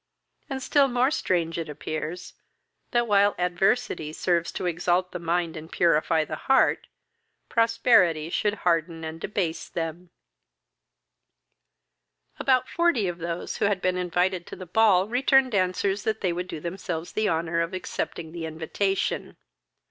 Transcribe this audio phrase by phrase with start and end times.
[0.49, 2.33] and, still more strange it appears,
[2.89, 6.87] that, while adversity serves to exalt the mind and purify the heart,
[7.49, 10.09] prosperity should harden and debase them.
[12.39, 16.33] About forty of those who had been invited to the ball returned answers that they
[16.33, 19.37] would do themselves the honour of accepting the invitation.